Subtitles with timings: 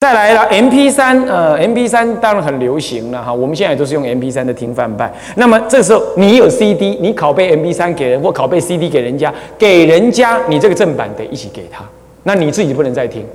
[0.00, 3.30] 再来了，M P 三，呃，M P 三当然很流行了哈。
[3.30, 5.12] 我们现在都是用 M P 三的听范版。
[5.36, 11.84] 那么这时候你有 C D，你拷贝 M P 三给人或拷贝 C D 给人家，给人家你这个正版得一起给他，
[12.22, 13.26] 那你自己不能再听，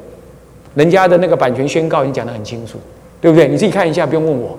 [0.73, 2.79] 人家的那个版权宣告已经讲得很清楚，
[3.21, 3.47] 对不对？
[3.47, 4.57] 你自己看一下，不用问我。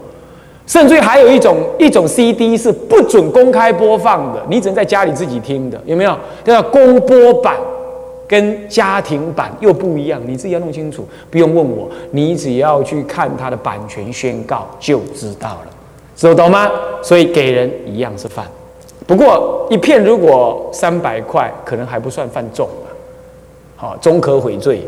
[0.65, 6.17] 甚至于还有一种一种 C D 是不准公开播放的，你只能在家里自己听的，有没有？
[6.45, 7.57] 叫公播版。
[8.29, 15.67] 跟家庭版又不一样，你自己要弄清楚，不用问我，你只要去看它的版权宣告就知道了，
[16.17, 16.71] 知道懂吗？
[17.03, 18.45] 所以给人一样是犯，
[19.07, 22.89] 不过一片如果三百块，可能还不算犯重啊，
[23.77, 24.83] 好，中可悔罪，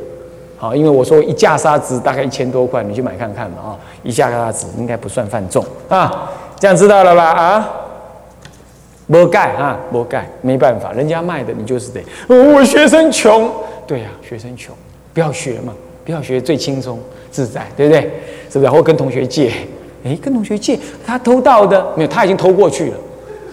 [0.57, 5.65] 好，因为我说一架砂纸大概一千多块，你去买看看嘛啊，一架砂纸应该不算犯重。
[5.89, 7.71] 啊，这样知道了吧啊？
[9.11, 12.01] 没盖啊，没盖，没办法，人家卖的你就是得。
[12.29, 13.51] 我学生穷，
[13.87, 14.75] 对呀，学生穷，
[15.15, 15.73] 不要学嘛，
[16.05, 18.03] 不要学最轻松自在，对不对？
[18.51, 18.71] 是不是？
[18.71, 19.51] 或跟同学借，
[20.05, 22.97] 哎，跟同学借，他偷盗的没有，他已经偷过去了。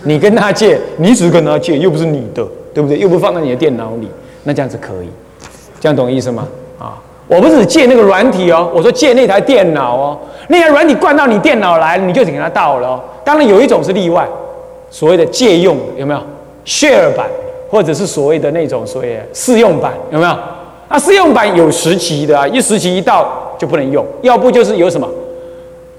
[0.04, 3.00] 你跟他借，你只是跟他借，又不是你的，对不对？
[3.00, 4.10] 又不放在你的电脑里，
[4.44, 5.10] 那这样子可以，
[5.80, 6.46] 这样懂意思吗？
[6.78, 13.02] 啊，我不是借那个软体哦，我说借那台电脑哦，那台软体灌到你电脑来，你就得给他盗了。
[13.24, 14.28] 当然有一种是例外。
[14.90, 16.20] 所谓的借用有没有
[16.66, 17.28] share 版，
[17.70, 20.36] 或者是所谓的那种所谓试用版有没有？
[20.88, 25.10] 那试用版有时期的啊，一时期一到就不能用，要不就是有什么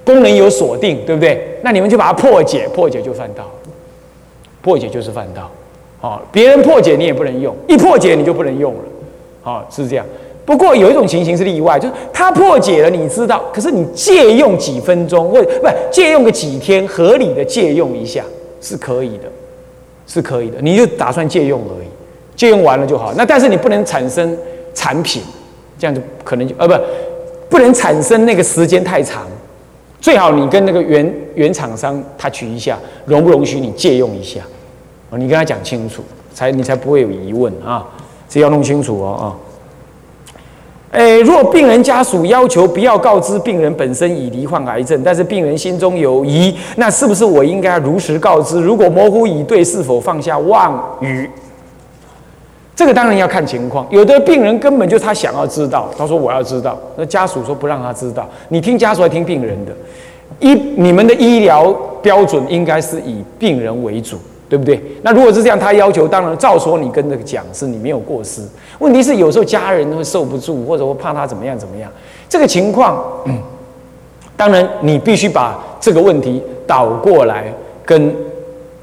[0.04, 1.58] 功能有锁定，对不对？
[1.62, 3.44] 那你们就把它破解，破解就犯到，
[4.62, 5.50] 破解就是犯到，
[6.00, 8.80] 好，别人破解你也不能用，一破解你就不能用了，
[9.42, 10.06] 好，是这样。
[10.44, 18.22] 不过有一种情形是例外，就是他破解了，你知道，可是你借用几分钟，或不借用个几天，合理的借用一下。
[18.60, 19.24] 是可以的，
[20.06, 21.86] 是可以的，你就打算借用而已，
[22.34, 23.12] 借用完了就好。
[23.16, 24.36] 那但是你不能产生
[24.74, 25.22] 产品，
[25.78, 26.74] 这样就可能就呃不，
[27.50, 29.26] 不能产生那个时间太长。
[30.00, 34.40] 最好你跟那个原原厂商他取一下，容不容许你借用一下？
[35.12, 36.02] 你跟他讲清楚，
[36.34, 37.86] 才你才不会有疑问啊，
[38.28, 39.24] 这要弄清楚哦啊。
[40.92, 48.60] 诶，若病人家属要求不要告知病人本身已罹患癌症，但是病人心中有疑，那是不是我应该如实告知？
[48.60, 51.28] 如果模糊以对，是否放下妄语？
[52.74, 53.86] 这个当然要看情况。
[53.90, 58.28] 有的病人根本就他想要知道，他说我要知道，那家属说不让他知道。
[58.48, 59.72] 你听家属还听病人的？
[60.40, 61.72] 医你们的医疗
[62.02, 64.18] 标准应该是以病人为主。
[64.48, 64.80] 对不对？
[65.02, 68.42] 那如果是这样，他要求当然照说，你跟这个讲是你没有过失。
[68.78, 71.90] 问题是有时候家人会受不住，或者会怕他怎么样怎么样。
[72.28, 73.38] 这个情况，嗯，
[74.36, 77.52] 当然你必须把这个问题倒过来
[77.84, 78.14] 跟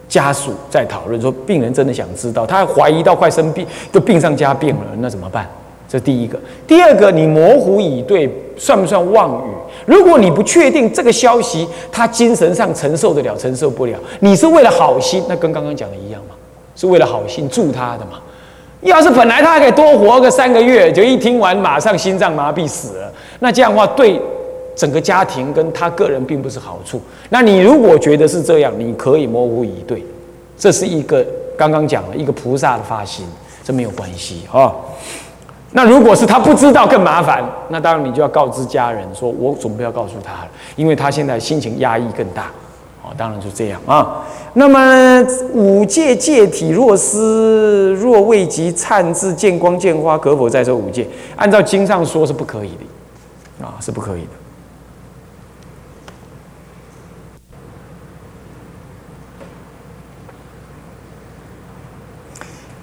[0.10, 1.22] 家属再讨论。
[1.22, 5.48] 说病人真的想知道，他怀疑到快生病，都病上加病了，那怎么办？
[5.88, 6.40] 这第一个。
[6.66, 9.52] 第二个，你模糊以对，算不算妄语？
[9.86, 16.36] 如果你不确定这个消息，他精神上承受得了，承受不了，你是为了好心，那跟刚刚讲的一样嘛，
[16.76, 18.20] 是为了好心助他的嘛。
[18.82, 24.20] 要是本来他还可以多活个三个月，就一听完马上心脏麻痹死了，那这样的话对
[24.76, 27.02] 整个家庭跟他个人并不是好处。
[27.30, 30.04] 那你如果觉得是这样，你可以模糊以对，
[30.58, 31.26] 这是一个
[31.58, 33.26] 刚刚讲了一个菩萨的发心，
[33.64, 34.74] 这没有关系啊。
[35.76, 42.52] 那如果是他不知道更麻烦，那当然你就要告知家人说，我总不要告诉他了，因为他现在心情压抑更大，
[43.02, 44.24] 哦，当然就这样啊。
[44.54, 51.08] 那么五戒戒体若失，若未及忏至见光见花，可否再受五戒？
[51.36, 52.70] 按照经上说是不可以
[53.60, 54.30] 的，啊，是不可以的。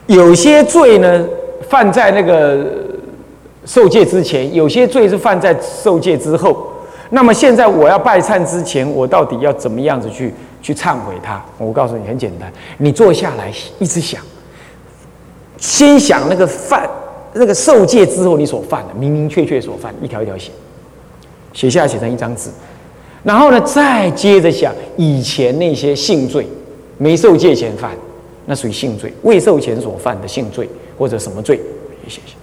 [0.09, 1.25] 有些罪呢？
[1.69, 2.67] 犯在那个
[3.71, 6.67] 受戒之前，有些罪是犯在受戒之后。
[7.11, 11.41] 那么现在我要拜忏之前，我到底要怎么样子去去忏悔他？
[11.57, 14.21] 我告诉你，很简单，你坐下来一直想，
[15.57, 16.91] 先想那个犯
[17.35, 20.51] 那个受戒之后你所犯的明明确确所犯，一条一条写，
[21.53, 22.51] 写下写成一张纸，
[23.23, 26.45] 然后呢再接着想以前那些性罪，
[26.99, 27.93] 没受戒前犯，
[28.47, 30.69] 那属于性罪；未受前所犯的性罪。
[30.99, 31.59] 或者什么罪，
[32.09, 32.35] 写下，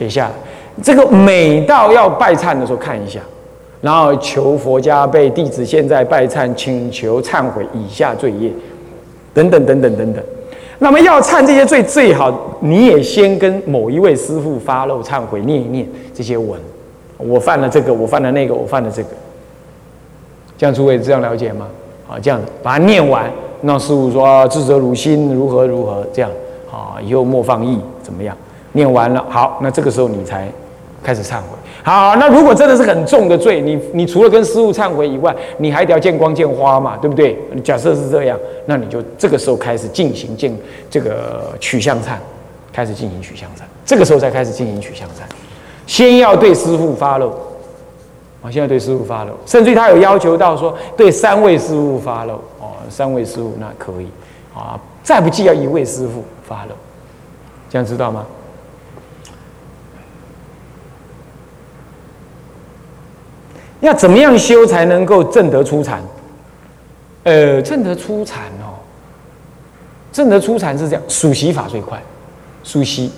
[0.00, 0.32] 写下来。
[0.82, 3.20] 这个每到要拜忏的时候看一下，
[3.82, 8.50] 然后求佛家被弟子现在拜忏，请求忏悔以下罪业，
[9.34, 10.24] 等等等等等等。
[10.78, 16.58] 那么要忏这些罪，最好你也先跟某一位师傅发露忏悔，念一念这些文。
[17.18, 19.10] 我犯了这个，我犯了那个，我犯了这个。
[20.56, 21.66] 这样诸位这样了解吗？
[22.06, 23.30] 好，这样把它念完，
[23.60, 26.30] 让师傅说智者汝心如何如何这样。
[26.72, 28.34] 啊，以后莫放逸，怎么样？
[28.72, 30.48] 念完了，好，那这个时候你才
[31.02, 31.56] 开始忏悔。
[31.82, 37.38] 好，那如果真的是很重的罪，你你除了跟师傅忏悔以外，你还得要见光见花嘛，对不对？
[37.64, 40.54] 假设是这样，那你就这个时候开始进行见
[40.90, 42.16] 这个取向忏，
[42.70, 45.22] 开始进行取向忏，这个时候才开始进行取向忏，
[45.86, 47.30] 先要对师傅发露，
[48.42, 54.06] 啊，现在对师傅发露，甚至于他有要求到说对三位师傅发露，哦，三位师傅那可以，
[54.54, 56.72] 啊，再不济要一位师傅发露，
[57.70, 58.26] 这样知道吗？
[63.80, 66.02] 要怎么样修才能够正得出禅？
[67.22, 68.80] 呃，正得出禅哦，
[70.10, 72.02] 正得出禅是这样，数息法最快，
[72.64, 73.10] 数息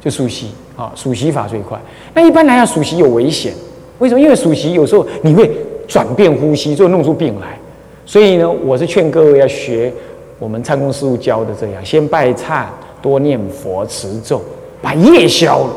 [0.00, 1.78] 就数息啊，数息法最快。
[2.12, 3.54] 那一般来讲，数息有危险，
[3.98, 4.20] 为什么？
[4.20, 5.50] 因为数息有时候你会
[5.86, 7.58] 转变呼吸，就弄出病来。
[8.04, 9.92] 所以呢，我是劝各位要学
[10.38, 12.64] 我们参公师傅教的这样，先拜忏，
[13.00, 14.42] 多念佛持咒，
[14.82, 15.72] 把业消了，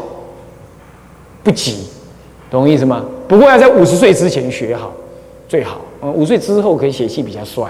[1.41, 1.87] 不急。
[2.49, 3.05] 懂我意思吗？
[3.31, 4.91] 不过要在五十岁之前学好，
[5.47, 5.79] 最好。
[6.01, 7.63] 嗯，五岁之后可以血气比较衰，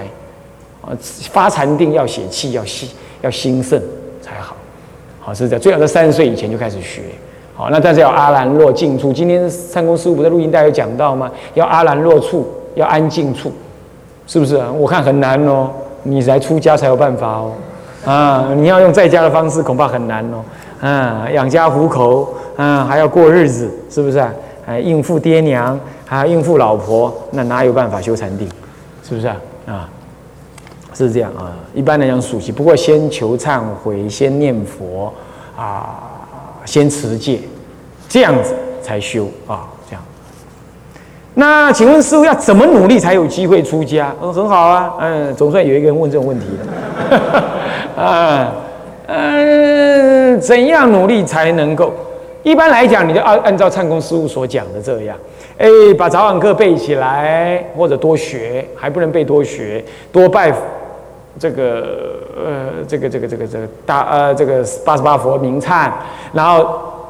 [0.82, 0.90] 啊，
[1.30, 2.90] 发禅定要血气要兴
[3.22, 3.80] 要兴盛
[4.24, 4.56] 才好。
[5.20, 7.04] 好是这样，最好在三十岁以前就开始学。
[7.54, 9.14] 好，那但是要阿兰若静处。
[9.14, 11.30] 今天三公师傅在录音带有讲到吗？
[11.54, 13.52] 要阿兰若处，要安静处，
[14.26, 14.72] 是不是啊？
[14.72, 15.70] 我看很难哦，
[16.02, 17.54] 你来出家才有办法哦。
[18.04, 20.44] 啊，你要用在家的方式恐怕很难哦。
[20.82, 24.34] 啊，养家糊口，啊，还要过日子，是不是啊？
[24.66, 28.48] 哎，应付爹娘，还要应付老婆，那哪有办法修禅定？
[29.04, 29.36] 是不是啊？
[29.68, 29.90] 啊，
[30.94, 31.52] 是这样啊。
[31.74, 35.12] 一般来讲，属习，不过先求忏悔，先念佛
[35.58, 36.00] 啊，
[36.66, 37.40] 先持戒，
[38.08, 39.68] 这样子才修啊。
[39.90, 40.04] 这样。
[41.34, 44.14] 那请问师傅要怎么努力才有机会出家？
[44.22, 44.94] 嗯，很好啊。
[45.00, 47.44] 嗯，总算有一个人问这种问题了。
[48.04, 48.54] 啊，
[49.08, 51.94] 嗯，怎样努力才能够？
[52.44, 55.16] 一般来讲，你就按按照唱功师傅所讲的这样，
[55.58, 55.68] 哎，
[55.98, 60.52] 把早晚课背起来，或者多学，还不能背多学，多拜
[61.40, 65.90] 这个呃这个这个这个这个大呃这个八十八佛名忏，
[66.34, 66.68] 然后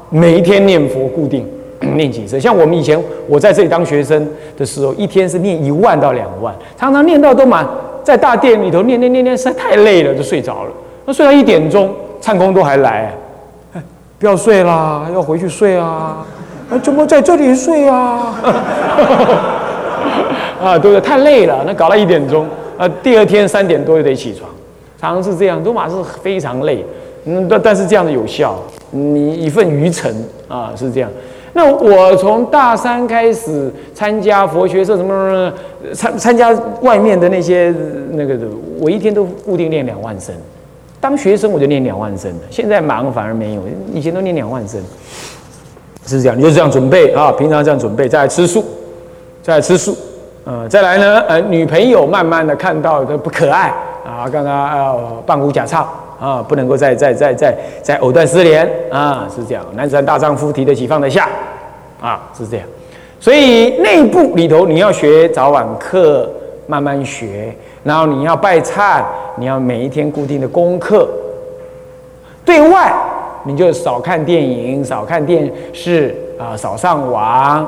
[0.09, 1.47] 每一天念佛固定
[1.95, 2.39] 念几次。
[2.39, 7.65] 像我们以前我在这里当学生的时候，一天是念一万到两万，常常念到都满，
[8.03, 10.71] 在大殿里头念念念念，实在太累了，就睡着了。
[11.05, 13.11] 那睡到一点钟，唱功都还来。
[14.21, 16.23] 不要睡啦，要回去睡啊！
[16.69, 18.35] 啊，怎么在这里睡啊？
[20.61, 21.01] 啊，对不对？
[21.01, 22.45] 太累了，那搞到一点钟，
[22.77, 24.47] 啊，第二天三点多就得起床，
[24.99, 26.85] 常常是这样，罗马是非常累。
[27.25, 28.59] 嗯，但但是这样的有效，
[28.91, 30.13] 你一份愚诚
[30.47, 31.09] 啊，是这样。
[31.53, 35.51] 那我从大三开始参加佛学社，什么什么
[35.95, 36.51] 参参加
[36.81, 37.73] 外面的那些
[38.11, 38.37] 那个，
[38.79, 40.35] 我一天都固定练两万声。
[41.01, 44.79] 当学生我就念两万声现在忙反而没有，以前都念两万声，
[46.05, 48.63] 是这样，你就这样准备啊，平常这样准备，再来吃素，
[49.41, 49.97] 再来吃素，
[50.43, 53.73] 呃，再来呢，呃，女朋友慢慢的看到的不可爱
[54.05, 55.89] 啊，刚刚呃半壶假唱
[56.19, 61.27] 啊，不能够再再再再再藕断丝连啊，是这样，男子汉大丈夫提得起放得下
[61.99, 62.67] 啊，是这样，
[63.19, 66.29] 所以内部里头你要学早晚课，
[66.67, 67.55] 慢慢学。
[67.83, 69.01] 然后你要拜忏，
[69.35, 71.09] 你要每一天固定的功课。
[72.43, 72.93] 对外，
[73.43, 77.65] 你就少看电影，少看电视啊，少上网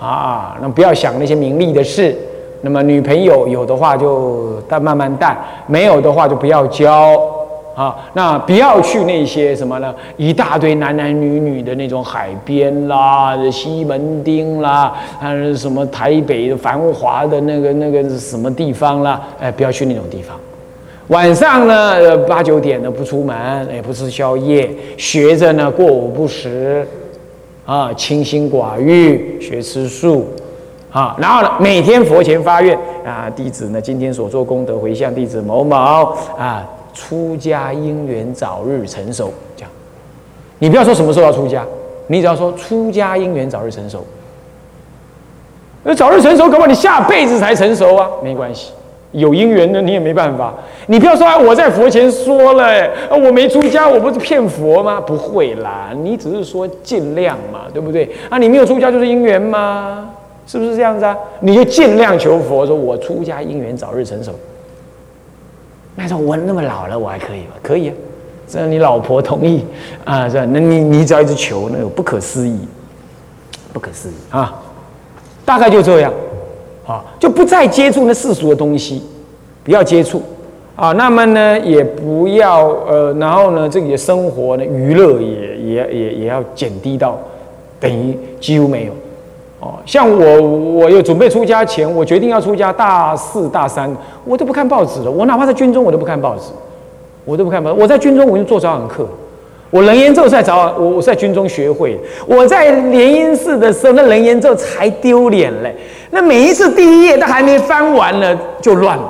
[0.00, 2.16] 啊，那不要想那些名利的事。
[2.62, 5.36] 那么女朋友有的话就淡慢慢淡，
[5.66, 7.18] 没有的话就不要交。
[7.80, 9.94] 啊，那不要去那些什么呢？
[10.18, 19.22] 一大堆男男女女的那种海边啦，西门町啦，还是什么台北的繁华的那个那个什么地方啦？
[19.40, 20.36] 哎，不要去那种地方。
[21.08, 26.86] 晚上呢，八九点呢不出门，也不吃宵夜，学着呢过午不食，
[27.64, 30.26] 啊，清心寡欲，学吃素，
[30.92, 36.68] 啊，然后呢每天佛前发愿啊，弟子呢今天所做功德回向弟子某某啊。
[37.00, 39.70] 出家因缘早日成熟，这样，
[40.58, 41.64] 你不要说什么时候要出家，
[42.08, 44.04] 你只要说出家因缘早日成熟。
[45.82, 48.72] 那早日成熟，搞不好你下辈子才成熟啊，没关系，
[49.12, 50.52] 有因缘的你也没办法。
[50.88, 55.00] 你不要说啊，我在佛前说了，我没出家，我不是骗佛吗？
[55.00, 58.10] 不会啦，你只是说尽量嘛，对不对？
[58.28, 60.10] 啊，你没有出家就是因缘吗？
[60.46, 61.16] 是不是这样子啊？
[61.40, 64.32] 你就尽量求佛，说我出家因缘早日成熟。
[65.96, 67.54] 那时候：“我那么老了，我还可以吗？
[67.62, 67.94] 可以啊，
[68.48, 69.64] 只要你老婆同意
[70.04, 70.46] 啊，是吧？
[70.50, 72.58] 那你你只要一直求，那个不可思议，
[73.72, 74.62] 不可思议啊！
[75.44, 76.12] 大概就这样，
[76.86, 79.02] 啊，就不再接触那世俗的东西，
[79.64, 80.22] 不要接触
[80.76, 80.92] 啊。
[80.92, 87.18] 那么呢，也不要呃，然后呢，这个生活呢，娱乐也也也也要减低到
[87.78, 88.92] 等于几乎没有
[89.60, 95.10] 哦，像我，我有准备出家前，我决定要出家，大四大三，我都不看报纸了。
[95.10, 96.50] 我哪怕在军中，我都不看报纸，
[97.26, 97.70] 我都不看报。
[97.72, 99.06] 我在军中，我就做早晚课。
[99.68, 102.00] 我楞严咒在早晚，我我在军中学会。
[102.26, 105.76] 我在莲音寺的时候，那楞严咒才丢脸嘞。
[106.10, 109.04] 那每一次第一页都还没翻完呢，就乱了。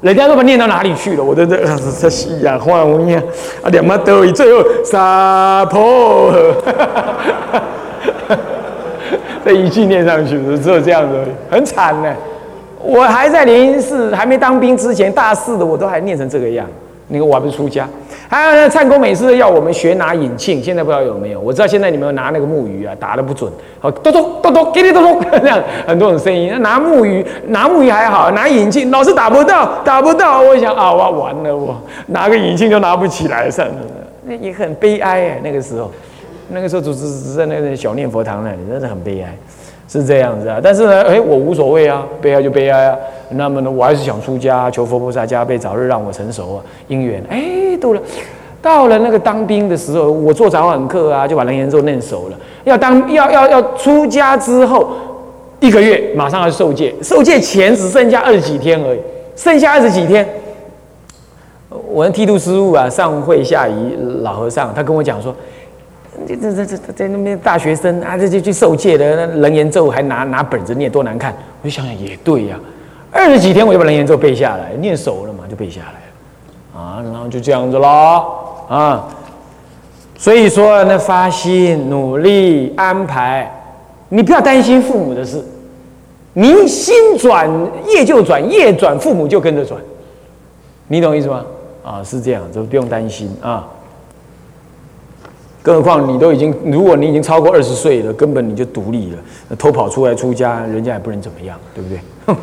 [0.00, 1.24] 人家都把念到哪里去了？
[1.24, 1.58] 我都这
[2.00, 3.18] 这西呀，换我念
[3.62, 6.32] 啊，两毛得意，最后沙婆。
[9.48, 11.16] 这一句念上去，只有这样子，
[11.50, 12.14] 很惨呢。
[12.82, 16.66] 我还在联姻寺，还没当兵之前，大四的我都还念成这个样。
[17.06, 17.88] 那个我还不是出家。
[18.28, 21.40] 还有呢，灿公每次要我们学拿引磬，现在不知道有没有。
[21.40, 23.50] 我知道现在你们拿那个木鱼啊，打的不准，
[23.80, 26.52] 好咚咚咚咚，给你咚咚， 这样很多种声音。
[26.60, 30.42] 拿木鱼，拿木鱼还好，拿引磬老是打不到，打不到。
[30.42, 31.74] 我想啊，我完了，我
[32.08, 33.74] 拿个引磬都拿不起来，算了，
[34.26, 35.90] 那也很悲哀哎，那个时候。
[36.50, 39.36] 那个时候只只只在那个小念佛堂那里，真的很悲哀，
[39.88, 40.58] 是这样子啊。
[40.62, 42.96] 但是呢，哎，我无所谓啊，悲哀就悲哀啊。
[43.30, 47.22] 那么呢，我还是想出家，求佛菩萨加倍早日让我成熟啊，因缘。
[47.28, 48.00] 哎，到了，
[48.62, 52.36] 到了那个当兵的时候，我做早晚课啊，就把楞严咒念熟了。
[52.64, 54.88] 要当要要要出家之后，
[55.60, 58.98] 一个月马上要受戒，受戒前只剩下二十几天而已，
[59.36, 60.26] 剩下二十几天。
[61.90, 65.34] 我的剃度师傅啊，上会下仪老和尚，他跟我讲说。
[66.26, 71.34] 这这这这在那边大学生啊，这就去受戒的，那楞严咒还拿拿本子念，多难看！
[71.62, 72.58] 我就想想也对呀，
[73.12, 79.08] 二十几天我就把楞严咒背下来，念熟了嘛，就背下来了啊，然后就这样子咯啊。
[80.16, 83.48] 所以说，那发心努力安排，
[84.08, 85.44] 你不要担心父母的事，
[86.32, 87.48] 你心转
[87.86, 89.80] 业就转，业转父母就跟着转，
[90.88, 91.44] 你懂意思吗？
[91.84, 93.66] 啊，是这样，就不用担心啊。
[95.68, 99.18] 更何况你都已经，如果你已经超过二十岁了，根本你就独立了，
[99.58, 101.98] 偷跑出来出家，人家也不能怎么样，对不对？
[102.24, 102.34] 哼，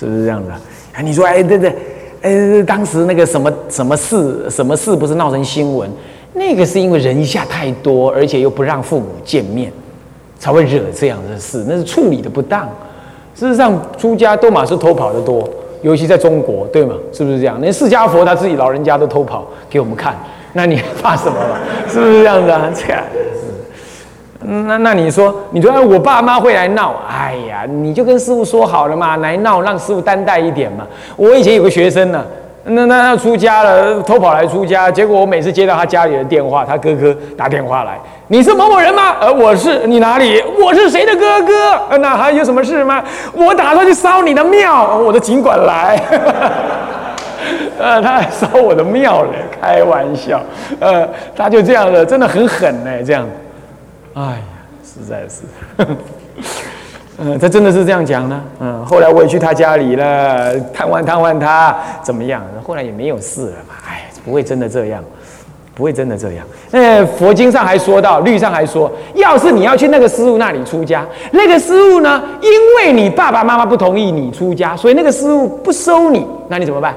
[0.00, 0.52] 是不是这样的？
[0.92, 1.76] 哎，你说，哎，对对，
[2.22, 5.88] 哎，当时那个什么什么事，什么事不是闹成新闻？
[6.34, 9.72] 那个是因为人一下太多，而且又不让父母见面，
[10.36, 11.64] 才会惹这样的事。
[11.68, 12.68] 那是处理的不当。
[13.36, 15.48] 事实上，出家都马是偷跑的多，
[15.82, 16.96] 尤其在中国，对吗？
[17.12, 17.60] 是不是这样？
[17.60, 20.16] 连释迦佛他自己老人家都偷跑给我们看。
[20.56, 21.58] 那你怕什么了？
[21.86, 22.62] 是不是这样子啊？
[22.74, 23.02] 这样，
[24.66, 26.94] 那那你说，你说我爸妈会来闹？
[27.06, 30.86] 哎呀，你就跟师傅说好了嘛，来闹让师傅担待一点嘛。
[31.16, 32.24] 我以前有个学生呢，
[32.64, 37.98] 那那要出家了，偷跑来出家，结果我每次接到他家里的电话，他哥哥打电话来，
[38.28, 39.16] 你是某某人吗？
[39.20, 40.42] 呃，我是，你哪里？
[40.58, 41.98] 我是谁的哥哥？
[41.98, 43.04] 那还有什么事吗？
[43.34, 46.00] 我打算去烧你的庙，我的尽管来。
[47.78, 50.40] 呃，他还烧我的庙嘞，开玩笑，
[50.80, 53.26] 呃，他就这样的，真的很狠呢，这样，
[54.14, 54.38] 哎呀，
[54.82, 55.42] 实在是，
[57.18, 62.42] 嗯， 他真的是这样讲呢，嗯，后来我也去他家里了，探望探望他，怎么样？
[62.66, 65.02] 后来也没有事了嘛，哎，不会真的这样，
[65.74, 66.46] 不会真的这样。
[66.70, 76.94] 那佛经上还说到，律上还说，要是你要去那个师傅那里出家，那个师傅呢，因为你爸爸妈妈不同意你出家，所以那个师傅不收你，那你怎么办？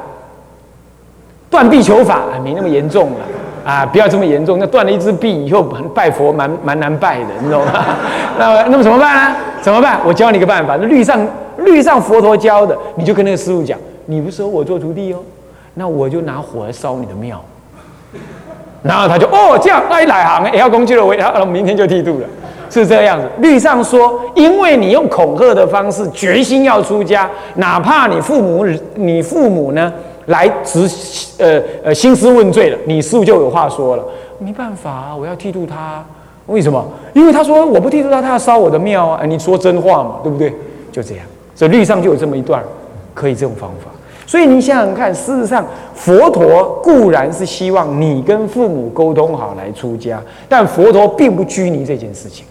[1.49, 3.17] 断臂求法没那么严重了
[3.65, 3.85] 啊！
[3.85, 4.57] 不要这么严重。
[4.59, 5.63] 那断了一只臂以后，
[5.93, 7.85] 拜佛蛮蛮难拜的，你懂吗？
[8.39, 9.35] 那那么怎么办呢？
[9.61, 9.99] 怎么办？
[10.05, 10.77] 我教你个办法。
[10.79, 11.19] 那律上
[11.57, 15.19] 律上佛陀教的，你就跟那个师傅讲：你不收我做徒弟哦，
[15.73, 17.43] 那我就拿火来烧你的庙。
[18.81, 22.27] 然后他就哦这样，那一来行也要攻击了我，然后明天就剃度了，
[22.69, 23.27] 是这样子。
[23.39, 28.65] 律上说，因为你用恐吓的方式决心要出家，哪怕你父母
[28.95, 29.91] 你父母呢？
[30.29, 30.87] 来执
[31.37, 34.03] 呃呃兴师问罪了，你师傅就有话说了，
[34.37, 36.05] 没办法，我要剃度他，
[36.45, 36.85] 为什么？
[37.13, 39.25] 因为他说我不剃度他，他要烧我的庙啊！
[39.25, 40.53] 你说真话嘛，对不对？
[40.91, 42.63] 就这样，所以律上就有这么一段，
[43.13, 43.91] 可以这种方法。
[44.27, 52.45] 所以你想想看，事实上佛陀固然是希望你跟父母沟通好来出家，但佛陀并不拘泥这件事情，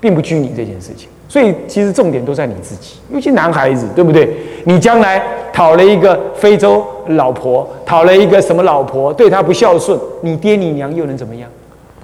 [0.00, 1.10] 并不拘泥这件事情。
[1.30, 4.36] 所以其实重点都在你自己，尤其男孩子，对不对？
[4.64, 5.22] 你将来
[5.52, 11.48] 讨了一个非洲老婆，讨了一个什么老婆，对他不孝顺，你爹你娘又能怎么样？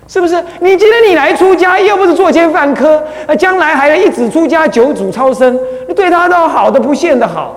[0.06, 0.36] 是不是？
[0.60, 7.56] 你今天你来出家，又不是作奸犯科，那将来还要一子出家，九祖超生，你对他都好的不见得好，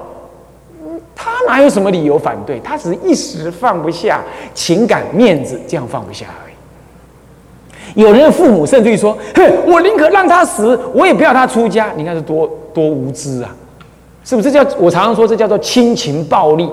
[1.15, 2.59] 他哪有什么理由反对？
[2.61, 4.23] 他只是一时放不下
[4.55, 6.25] 情感面子，这样放不下。
[7.95, 13.55] 有人的父母甚至于说：“哼，我宁可让他死，我也不要他出家。”你看是多多无知啊！
[14.23, 14.51] 是不是？
[14.51, 16.69] 这叫我常常说，这叫做亲情暴力，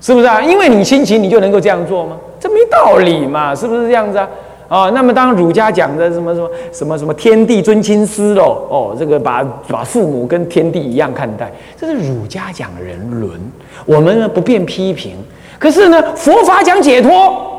[0.00, 0.42] 是不是啊？
[0.42, 2.16] 因为你亲情，你就能够这样做吗？
[2.38, 4.28] 这没道理嘛，是不是这样子啊？
[4.68, 4.90] 啊。
[4.90, 11.50] 那么当儒家讲的什么什么什么什么天地尊亲师喽，哦，这个把把父母跟天地一样看待，
[11.80, 13.40] 这是儒家讲人伦，
[13.86, 15.14] 我们呢不便批评。
[15.58, 17.55] 可是呢，佛法讲解脱，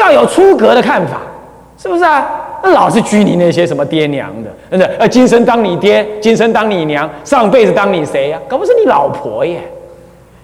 [0.00, 1.20] 要有出格的看法，
[1.78, 2.26] 是不是啊？
[2.62, 8.38] 那老是拘泥那些什么爹娘的，真的，呃，今生当你爹，今生当你娘，上辈子当你谁呀？
[8.48, 9.60] 搞不是你老婆耶？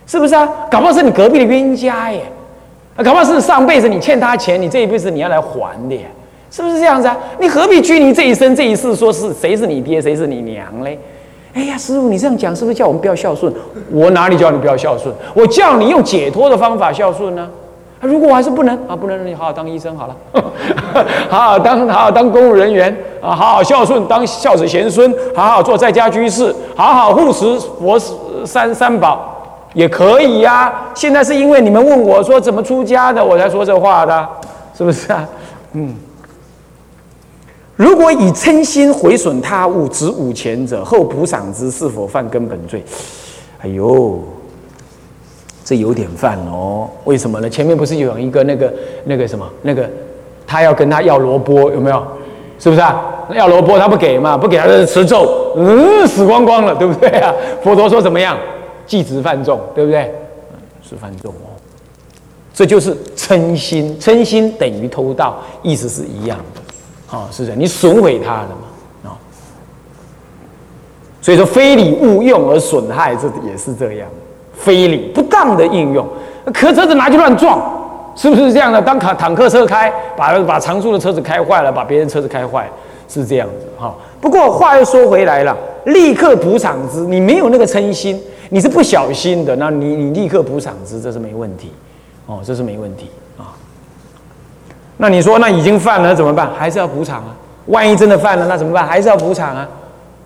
[0.06, 0.48] 是不是啊？
[0.70, 2.22] 搞不好是你隔壁的冤家耶？
[2.96, 5.98] 啊，搞不好是上辈子你欠他钱，你这一辈子你要来还的？
[6.50, 7.16] 是不是这样子啊？
[7.38, 10.98] 你何必拘泥这一生这一世，说是谁是你爹，谁是你娘嘞？
[11.52, 13.52] 哎呀，师傅，你这样讲是不是叫我们不要孝顺？
[13.90, 15.14] 我哪里叫你不要孝顺？
[15.34, 17.46] 我叫你用解脱的方法孝顺呢？
[18.00, 20.16] 如果我还是不能啊，不能，你好好当医生好了，
[21.30, 27.98] 好好当好好当公务人员啊，好好孝顺，当孝子贤孙，好好做在家居士，好好护持佛
[28.44, 29.32] 三三宝。
[29.74, 34.28] 也可以呀，现在是因为你们问我说怎么出家的，我才说这话的，
[34.76, 35.28] 是不是啊？
[35.72, 35.94] 嗯，
[37.76, 42.82] 如果以嗔心毁损他物，执五前者，后补赏之，是否犯根本罪？
[43.60, 44.18] 哎呦，
[45.66, 46.88] 这有点犯哦。
[47.02, 47.50] 为什么呢？
[47.50, 48.72] 前面不是有一个那个
[49.04, 49.90] 那个什么那个，
[50.46, 52.06] 他要跟他要萝卜，有没有？
[52.60, 53.26] 是不是啊？
[53.34, 57.34] 要萝卜他不给嘛，不给他就吃咒，嗯，死光光了，对不对啊？
[57.64, 58.38] 佛陀说怎么样？
[58.86, 60.14] 即执犯众，对不对？
[60.88, 61.50] 是犯众哦。
[62.54, 67.18] 这就是嗔心，嗔心等于偷盗，意思是一样的。
[67.18, 69.10] 啊，是的，你损毁他了嘛？
[69.10, 69.18] 啊，
[71.20, 74.08] 所以说非礼勿用而损害，这也是这样。
[74.54, 76.06] 非礼不当的应用，
[76.54, 77.60] 可车子拿去乱撞，
[78.14, 78.80] 是不是这样的？
[78.80, 82.66] 当坦坦克车开，把把常速的车子开坏了，把别人车子开坏，
[83.06, 83.68] 是这样子。
[83.78, 88.18] 哈，不过话又说回来了，立刻补偿之，你没有那个嗔心。
[88.48, 91.72] 你是不小心的，那你你立刻补偿之，这是没问题，
[92.26, 93.52] 哦，这是没问题啊。
[94.96, 96.48] 那你说那已经犯了怎么办？
[96.56, 97.34] 还是要补偿啊？
[97.66, 98.86] 万一真的犯了，那怎么办？
[98.86, 99.68] 还是要补偿啊？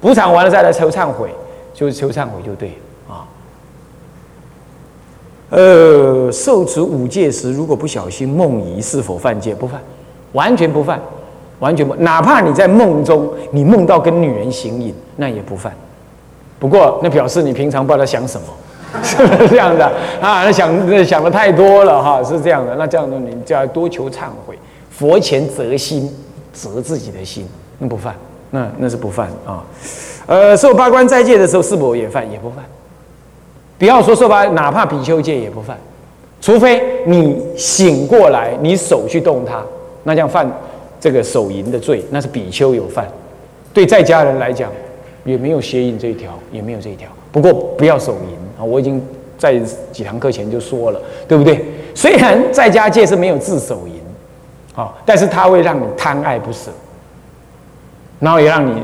[0.01, 1.31] 补偿完了再来求忏悔，
[1.73, 2.75] 就是求忏悔就对了。
[5.51, 9.53] 呃，受持五戒时，如果不小心梦遗，是否犯戒？
[9.53, 9.81] 不犯，
[10.33, 11.01] 完全不犯，
[11.59, 15.73] 完全不，哪怕你在梦中你梦到跟女人行淫，那也不犯。
[16.61, 18.47] 不过，那表示你平常不知道想什么，
[19.03, 19.85] 是不是这样的
[20.21, 20.45] 啊？
[20.45, 22.77] 那想想的太多了哈，是这样的。
[22.77, 24.57] 那这样的你就要多求忏悔，
[24.91, 26.09] 佛前择心，
[26.53, 27.45] 择自己的心，
[27.79, 28.15] 那不犯，
[28.51, 29.65] 那那是不犯啊。
[30.27, 32.31] 呃，受八关斋戒的时候是否也犯？
[32.31, 32.65] 也不犯。
[33.81, 35.77] 不要说受八，哪怕比丘戒也不犯，
[36.41, 39.61] 除非你醒过来，你手去动它，
[40.05, 40.49] 那这样犯
[41.01, 43.05] 这个手淫的罪，那是比丘有犯。
[43.75, 44.71] 对在家人来讲。
[45.23, 47.07] 也没有邪淫这一条，也没有这一条。
[47.31, 48.65] 不过不要手淫啊！
[48.65, 49.01] 我已经
[49.37, 49.61] 在
[49.93, 51.63] 几堂课前就说了，对不对？
[51.95, 54.01] 虽然在家戒是没有自手淫，
[54.75, 56.71] 啊，但是它会让你贪爱不舍，
[58.19, 58.83] 然后也让你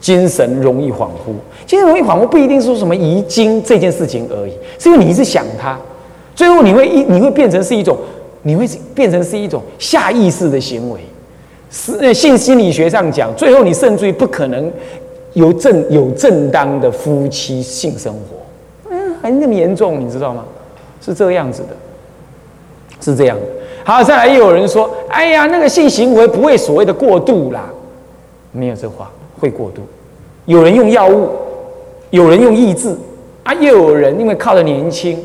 [0.00, 1.34] 精神容易恍惚。
[1.66, 5.78] 精神容易恍惚不一定说什么遗精这件事情而已，是因为你一直想它，
[6.34, 7.96] 最后你会一你会变成是一种，
[8.42, 11.00] 你会变成是一种下意识的行为。
[11.70, 14.72] 是性心理学上讲，最后你甚至于不可能。
[15.34, 20.44] 有正有正当的夫妻性生活，嗯，还那么严重，你知道吗？
[21.00, 21.70] 是这样子的，
[23.00, 23.42] 是这样的。
[23.84, 27.68] 好，再来又有人说，哎呀，那个性行为不会所谓的过度啦，
[28.52, 29.10] 没有这话，
[29.44, 29.82] 会过度。
[30.46, 31.28] 有人用药物，
[32.08, 32.96] 有人用抑制，
[33.42, 35.18] 啊，又有人因为靠着年轻，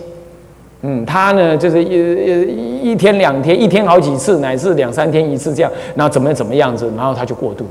[0.81, 7.65] 嗯，他呢就是一一天两天，一天好几次，乃至两三天一次这样，然后怎么怎么样子，然后他就过度。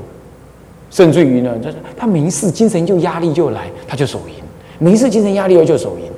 [0.89, 4.43] 甚至于呢，就是他没事，精神就压力就来，他就手淫；
[4.79, 6.09] 没事，精神压力又就手淫，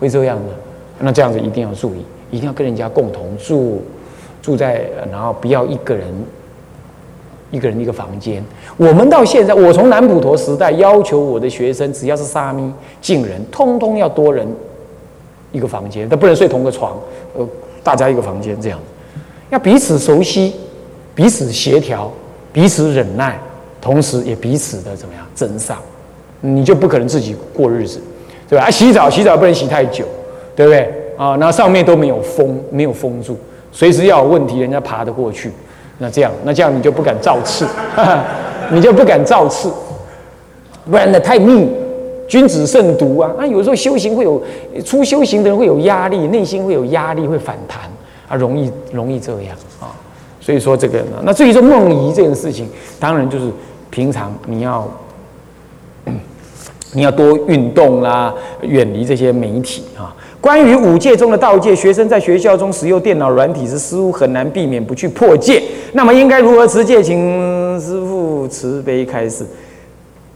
[0.00, 0.52] 会这样的。
[0.98, 3.80] 那这样子一定要注意，一定要跟人家共同住，
[4.40, 6.06] 住在然后不要一个人，
[7.52, 8.44] 一个人一个房间。
[8.76, 12.68] 我们到现在，我从南普陀时代要求我的学生，只要是沙弥、
[13.00, 14.44] 净人，通通要多人
[15.52, 16.98] 一个房间，他不能睡同个床，
[17.36, 17.48] 呃，
[17.84, 18.80] 大家一个房间这样，
[19.50, 20.54] 要彼此熟悉，
[21.14, 22.10] 彼此协调，
[22.52, 23.38] 彼此忍耐。
[23.80, 25.76] 同时也彼此的怎么样增上，
[26.40, 28.00] 你就不可能自己过日子，
[28.48, 28.66] 对吧？
[28.66, 30.04] 啊，洗澡洗澡不能洗太久，
[30.54, 30.88] 对不对？
[31.16, 33.36] 啊，那上面都没有封，没有封住，
[33.72, 35.50] 随时要有问题，人家爬得过去。
[36.02, 37.64] 那这样，那这样你就不敢造次，
[38.70, 39.72] 你就不敢造次，
[40.90, 41.68] 不然呢太密，
[42.26, 43.30] 君子慎独啊。
[43.38, 44.42] 那有时候修行会有
[44.84, 47.82] 初修行的人会有压力，内心会有压力，会反弹
[48.28, 49.94] 啊，容易容易这样啊。
[50.40, 53.44] 所以说这个，那至于说梦遗这件事情，当然就是。
[53.92, 54.90] 平常你要，
[56.94, 60.16] 你要多运动啦，远离这些媒体啊。
[60.40, 65.62] 关于五戒中的道戒，学生在学校中使用电脑软体时，似乎很难避免不去破戒。
[65.92, 67.02] 那么应该如何持戒？
[67.02, 69.46] 请师父慈悲开示。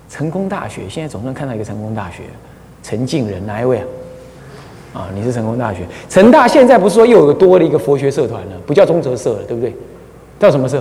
[0.08, 2.22] 成功大学现在总算看到一个成功大学，
[2.82, 3.84] 陈敬仁哪一位啊？
[4.94, 5.80] 啊，你是成功大学。
[6.08, 9.74] 成大现在不是说又有多了一个佛学社团了，不叫中哲社了，对不对？
[10.38, 10.78] 叫什么社？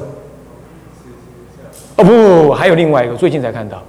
[1.97, 3.81] 哦不不不，还有另外一个，最近才看到。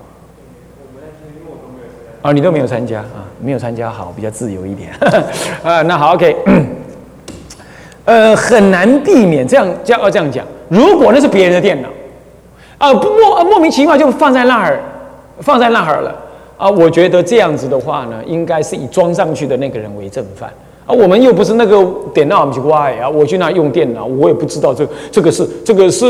[2.23, 3.27] 啊，你都没有参加啊？
[3.41, 4.91] 没有参加好，比较自由一点。
[5.63, 6.37] 啊，那好，OK。
[8.07, 10.47] 呃，很难避免这样，叫要这样讲。
[10.69, 11.89] 如果那是别人的电脑，
[12.79, 14.81] 啊，不莫莫名其妙就放在那儿，
[15.41, 16.15] 放在那儿了。
[16.57, 20.49] 啊，我觉得这样子的话呢，应该是以装上去的那个人为正犯。
[20.87, 26.07] 啊，我们又不是那个电脑奇怪啊，我去那用电脑，我也不知道这这个是这个是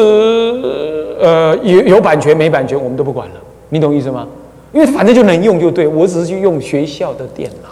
[1.21, 3.35] 呃有有版权没版权，我们都不管了。
[3.71, 4.27] 你懂意思吗？
[4.73, 7.71] 因为反正就能用就对，我只是去用学校的电脑，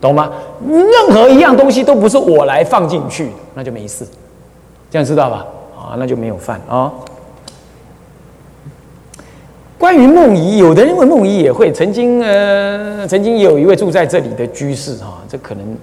[0.00, 0.32] 懂吗？
[0.66, 4.04] 任何一样东西都不是我来放进去，那就没事，
[4.90, 5.46] 这样知道吧？
[5.90, 6.92] 啊，那就没有犯啊。
[9.78, 11.72] 关于梦遗，有的人问梦遗也会。
[11.72, 15.76] 曾经呃，曾经有一位住在这里的居士哈，这可能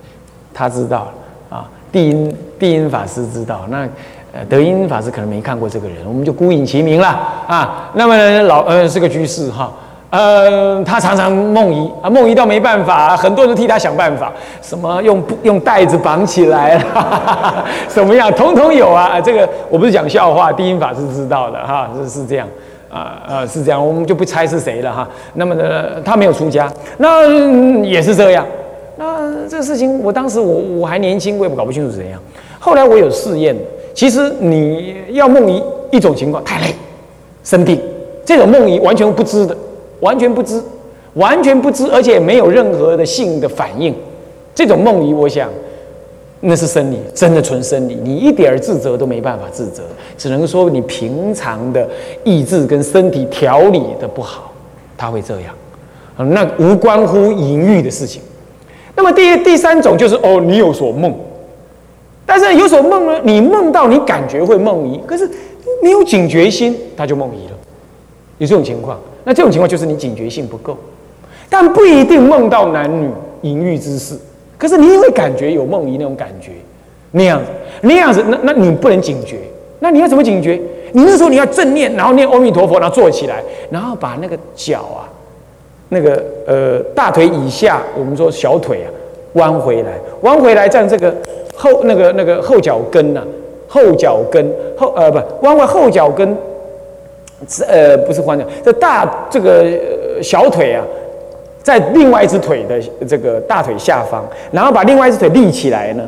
[0.53, 1.11] 他知道
[1.49, 1.69] 啊。
[1.91, 3.87] 地音地音法师知道，那
[4.31, 7.07] 呃德音法师可能没看过这个人，我们就孤影其名了
[7.47, 7.91] 啊。
[7.93, 9.73] 那么老呃是个居士哈。
[10.09, 16.83] 呃，他常常梦遗啊，梦遗到没办法，很多人替他想办法，什么用用袋子绑起来，
[17.87, 19.21] 什么样，统统有啊。
[19.21, 22.47] 这个我不是讲笑话，低音法是知道的哈，是是这样
[22.89, 25.07] 啊啊是这样，我们就不猜是谁了哈。
[25.35, 26.67] 那么呢，他没有出家，
[26.97, 27.27] 那
[27.83, 28.43] 也是这样。
[28.97, 32.19] 那这个事情，我当时我我还年轻，我也搞不清楚怎样。
[32.57, 33.55] 后来我有试验，
[33.93, 36.73] 其实你要梦遗一种情况，太累，
[37.43, 37.79] 生病，
[38.25, 39.55] 这种梦遗完全不知的。
[39.99, 40.61] 完全不知，
[41.13, 43.93] 完全不知，而且没有任何的性的反应，
[44.53, 45.49] 这种梦遗，我想
[46.41, 49.83] 那是生理，真的纯生理，你一点自责都没办法自责，
[50.17, 51.87] 只能说你平常的
[52.23, 54.53] 意志跟身体调理的不好，
[54.97, 55.53] 他会这样，
[56.29, 58.21] 那无关乎淫欲的事情。
[58.95, 61.13] 那么第第三种就是哦，你有所梦，
[62.25, 65.29] 但是有所梦呢，你梦到你感觉会梦遗，可是
[65.81, 67.57] 没有警觉心，他就梦遗了，
[68.37, 68.97] 有这种情况。
[69.23, 70.77] 那这种情况就是你警觉性不够，
[71.49, 73.09] 但不一定梦到男女
[73.41, 74.17] 淫欲之事。
[74.57, 76.51] 可是你也会感觉有梦遗那种感觉，
[77.11, 77.51] 那样子，
[77.81, 79.37] 那样子，那那你不能警觉。
[79.79, 80.59] 那你要怎么警觉？
[80.91, 85.07] 你那时候你要正念，然后念阿弥陀佛，然后坐起来，然后把那个脚啊，
[85.89, 88.91] 那个呃大腿以下，我们说小腿啊，
[89.33, 91.15] 弯回来，弯回来，站这个
[91.55, 93.21] 后那个那个后脚跟呐，
[93.67, 96.35] 后脚跟后呃不弯回后脚跟。
[97.67, 99.65] 呃，不是换脚，这大这个
[100.21, 100.83] 小腿啊，
[101.63, 106.03] 在另外一只腿的这个大腿下方，然后把另外一只腿立起来呢，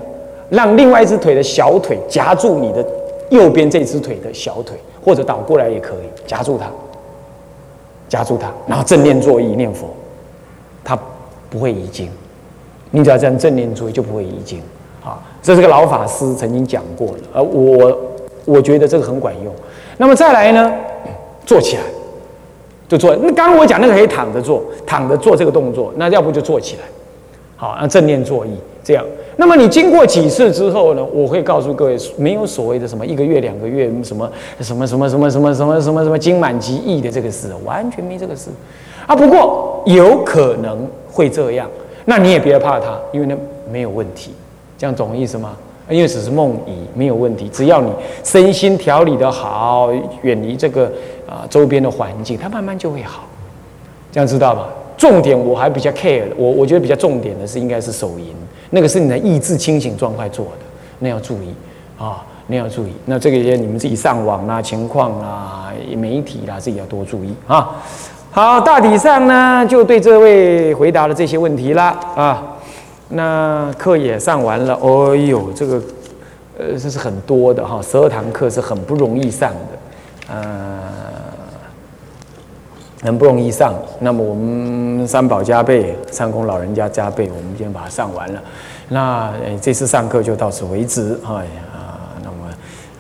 [0.49, 2.85] 让另外一只腿的小腿夹住你的
[3.29, 6.65] 右边这只腿的小腿，或者倒过来也可以夹住它，
[8.09, 9.87] 夹住它，然后正念作意念佛，
[10.83, 10.99] 它
[11.49, 12.09] 不会移经。
[12.89, 14.61] 你只要这样正念作意，就不会移经。
[15.01, 17.97] 啊，这是个老法师曾经讲过的，而我
[18.45, 19.53] 我觉得这个很管用。
[19.97, 20.71] 那么再来呢？
[21.51, 21.83] 坐起来，
[22.87, 23.13] 就坐。
[23.17, 26.83] 那刚刚我讲那个可以躺着做，躺着做这个动作，那要不就坐起来，
[27.57, 29.03] 好，那正念坐椅这样。
[29.35, 31.05] 那么你经过几次之后呢？
[31.11, 38.49] 我会告诉各位，没有所谓的什么一个月、两个月，什么什么什么什么什么什么什么什么经满即易的这个事，完全没这个事
[39.05, 39.13] 啊。
[39.13, 41.69] 不过有可能会这样，
[42.05, 43.35] 那你也别怕它，因为那
[43.69, 44.31] 没有问题，
[44.77, 45.57] 这样懂意思吗？
[45.89, 47.49] 因为只是梦遗，没有问题。
[47.51, 47.91] 只要你
[48.23, 49.89] 身心调理的好，
[50.21, 50.89] 远离这个
[51.31, 53.23] 啊周边的环境，它慢慢就会好。
[54.11, 54.67] 这样知道吧？
[54.97, 58.35] 重点我还比较 care，我我觉得比较重点的是应该是手淫，
[58.69, 60.65] 那个是你的意志清醒状态做的，
[60.99, 61.55] 那要注意
[61.97, 62.91] 啊，那要注意。
[63.05, 67.81] 那这个些你们自己上网啦、情况啦、媒体啦，自己要多注意啊。
[68.29, 72.43] 好，大体上呢，就对这位回答了这些问题啦啊。
[73.09, 75.81] 那课也上完了，哦呦，这个，
[76.59, 80.79] 呃，这是很多的哈，十二堂课是很不容易上的，呃，
[83.01, 83.73] 很不容易上。
[83.99, 88.41] 那么我们三宝加倍，三公老人家加倍，我们今天把它上完了。
[88.89, 92.37] 那这次上课就到此为止，哎呀，那么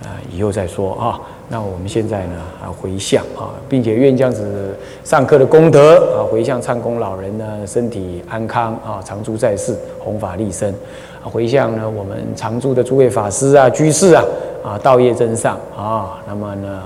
[0.03, 1.19] 呃，以后再说啊。
[1.49, 10.73] 那我们现在呢啊回向啊，并且愿这样子上课的功德啊回向唱功老人呢身体安康啊常住在世弘法利生
[11.21, 14.23] 啊回向呢我们常住的诸位法师啊居士啊
[14.63, 16.81] 啊道业增上啊那么呢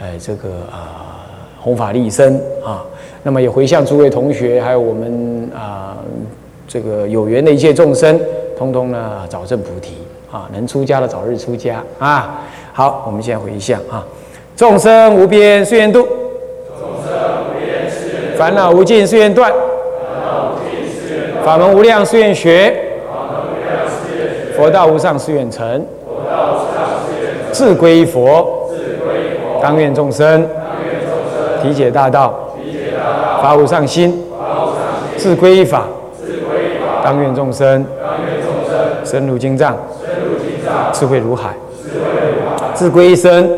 [0.00, 1.07] 哎这个啊
[1.60, 2.84] 弘法利生啊
[3.22, 5.96] 那么也回向诸位同学还有我们啊
[6.66, 8.20] 这个有缘的一切众生，
[8.56, 9.94] 通通呢早证菩提
[10.30, 12.42] 啊，能出家的早日出家啊。
[12.72, 14.06] 好，我们现在回向啊，
[14.54, 16.02] 众生无边誓愿度，
[16.78, 17.12] 众生
[17.48, 19.58] 无边誓愿烦恼无尽誓愿断，烦
[20.22, 22.72] 恼无尽誓愿，法门无量誓愿学，
[24.54, 30.48] 佛道无上誓愿成，佛道无上誓愿成，自归佛，自归佛，当愿众生，当愿众生，
[31.62, 32.34] 体解大道，
[33.42, 34.24] 法无上心，
[35.16, 35.84] 自归依法。
[37.04, 37.84] 当愿众生，
[39.04, 39.76] 深入经藏，
[40.92, 41.50] 智慧如海；
[42.74, 43.48] 自归一生，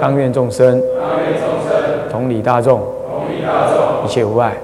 [0.00, 0.82] 当愿众生，
[2.10, 2.80] 同理大众，
[4.04, 4.56] 一切无碍。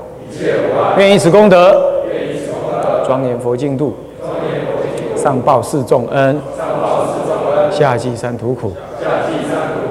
[0.97, 1.79] 愿以此功德，
[3.07, 3.95] 庄严佛净土，
[5.15, 6.41] 上报四重恩，
[7.71, 8.73] 下济三途苦。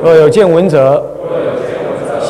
[0.04, 1.04] 若有见闻者，